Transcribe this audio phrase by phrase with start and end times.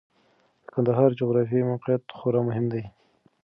[0.63, 2.83] د کندهار جغرافیايي موقعیت خورا مهم دی.